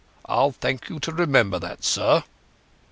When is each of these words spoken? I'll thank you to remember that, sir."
I'll 0.25 0.49
thank 0.49 0.89
you 0.89 0.99
to 0.99 1.11
remember 1.11 1.59
that, 1.59 1.83
sir." 1.83 2.23